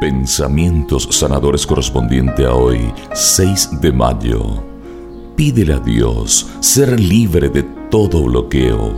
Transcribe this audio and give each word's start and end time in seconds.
Pensamientos 0.00 1.08
sanadores 1.10 1.66
correspondiente 1.66 2.46
a 2.46 2.54
hoy, 2.54 2.92
6 3.14 3.80
de 3.80 3.90
mayo. 3.90 4.62
Pídele 5.34 5.74
a 5.74 5.80
Dios 5.80 6.46
ser 6.60 7.00
libre 7.00 7.48
de 7.48 7.64
todo 7.90 8.22
bloqueo. 8.22 8.94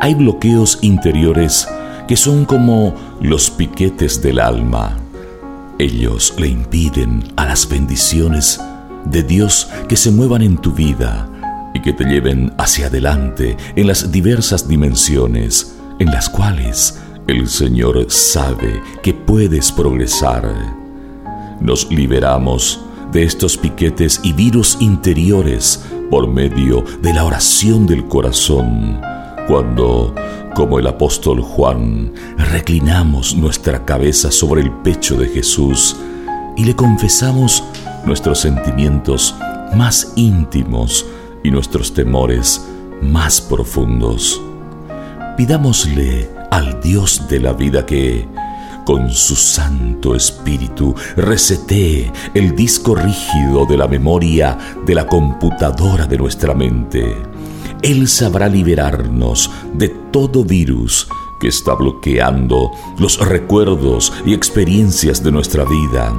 Hay 0.00 0.14
bloqueos 0.14 0.78
interiores 0.80 1.68
que 2.08 2.16
son 2.16 2.46
como 2.46 2.94
los 3.20 3.50
piquetes 3.50 4.22
del 4.22 4.40
alma. 4.40 4.96
Ellos 5.78 6.32
le 6.38 6.48
impiden 6.48 7.22
a 7.36 7.44
las 7.44 7.68
bendiciones 7.68 8.58
de 9.04 9.22
Dios 9.22 9.68
que 9.86 9.96
se 9.96 10.10
muevan 10.10 10.40
en 10.40 10.56
tu 10.56 10.72
vida 10.72 11.28
y 11.74 11.82
que 11.82 11.92
te 11.92 12.04
lleven 12.04 12.54
hacia 12.56 12.86
adelante 12.86 13.58
en 13.76 13.86
las 13.86 14.10
diversas 14.10 14.66
dimensiones 14.66 15.76
en 15.98 16.10
las 16.10 16.30
cuales 16.30 17.02
el 17.26 17.48
Señor 17.48 18.06
sabe 18.08 18.80
que 19.02 19.12
puedes 19.12 19.72
progresar. 19.72 20.48
Nos 21.60 21.90
liberamos 21.90 22.80
de 23.10 23.24
estos 23.24 23.56
piquetes 23.56 24.20
y 24.22 24.32
virus 24.32 24.76
interiores 24.80 25.84
por 26.10 26.28
medio 26.28 26.84
de 27.02 27.12
la 27.12 27.24
oración 27.24 27.86
del 27.86 28.04
corazón, 28.06 29.00
cuando, 29.48 30.14
como 30.54 30.78
el 30.78 30.86
apóstol 30.86 31.40
Juan, 31.40 32.12
reclinamos 32.36 33.34
nuestra 33.34 33.84
cabeza 33.84 34.30
sobre 34.30 34.62
el 34.62 34.70
pecho 34.70 35.16
de 35.16 35.28
Jesús 35.28 35.96
y 36.56 36.64
le 36.64 36.76
confesamos 36.76 37.64
nuestros 38.04 38.38
sentimientos 38.40 39.34
más 39.74 40.12
íntimos 40.14 41.04
y 41.42 41.50
nuestros 41.50 41.92
temores 41.92 42.64
más 43.02 43.40
profundos. 43.40 44.40
Pidámosle 45.36 46.35
al 46.50 46.80
Dios 46.80 47.26
de 47.28 47.40
la 47.40 47.52
vida 47.52 47.84
que, 47.84 48.28
con 48.84 49.10
su 49.10 49.34
Santo 49.34 50.14
Espíritu, 50.14 50.94
resetee 51.16 52.12
el 52.34 52.54
disco 52.54 52.94
rígido 52.94 53.66
de 53.66 53.76
la 53.76 53.88
memoria 53.88 54.56
de 54.86 54.94
la 54.94 55.06
computadora 55.06 56.06
de 56.06 56.16
nuestra 56.16 56.54
mente. 56.54 57.16
Él 57.82 58.08
sabrá 58.08 58.48
liberarnos 58.48 59.50
de 59.74 59.88
todo 59.88 60.44
virus 60.44 61.08
que 61.40 61.48
está 61.48 61.74
bloqueando 61.74 62.70
los 62.98 63.18
recuerdos 63.18 64.12
y 64.24 64.32
experiencias 64.32 65.22
de 65.22 65.32
nuestra 65.32 65.64
vida, 65.64 66.12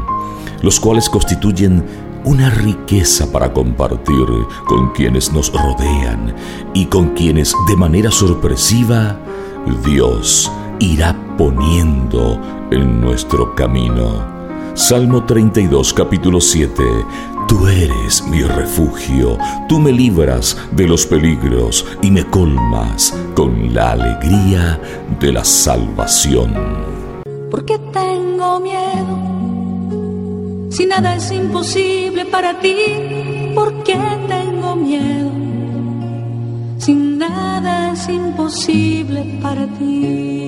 los 0.61 0.79
cuales 0.79 1.09
constituyen 1.09 1.83
una 2.23 2.49
riqueza 2.49 3.31
para 3.31 3.53
compartir 3.53 4.25
con 4.67 4.91
quienes 4.91 5.31
nos 5.31 5.51
rodean 5.53 6.35
y 6.73 6.85
con 6.87 7.13
quienes 7.13 7.53
de 7.67 7.77
manera 7.77 8.11
sorpresiva 8.11 9.17
Dios 9.75 10.51
irá 10.79 11.15
poniendo 11.37 12.39
en 12.71 13.01
nuestro 13.01 13.55
camino. 13.55 14.25
Salmo 14.73 15.23
32, 15.25 15.93
capítulo 15.93 16.39
7. 16.39 16.83
Tú 17.47 17.67
eres 17.67 18.23
mi 18.27 18.43
refugio, 18.43 19.37
tú 19.67 19.79
me 19.79 19.91
libras 19.91 20.57
de 20.71 20.87
los 20.87 21.05
peligros 21.05 21.85
y 22.01 22.11
me 22.11 22.25
colmas 22.25 23.17
con 23.35 23.73
la 23.73 23.91
alegría 23.93 24.79
de 25.19 25.31
la 25.31 25.43
salvación. 25.43 26.53
¿Por 27.49 27.65
qué 27.65 27.79
tengo 27.91 28.59
miedo? 28.59 29.27
Si 30.69 30.85
nada 30.85 31.15
es 31.15 31.31
imposible 31.31 32.25
para 32.25 32.59
ti, 32.59 32.75
¿por 33.55 33.83
qué? 33.83 33.97
Sin 36.87 37.17
nada 37.17 37.91
es 37.91 38.07
imposible 38.07 39.25
para 39.41 39.67
ti. 39.77 40.46